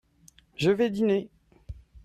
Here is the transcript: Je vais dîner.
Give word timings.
Je 0.55 0.71
vais 0.71 0.89
dîner. 0.89 1.29